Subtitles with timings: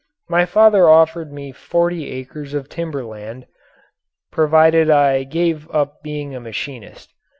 [0.27, 3.45] My father offered me forty acres of timber land,
[4.31, 7.13] provided I gave up being a machinist.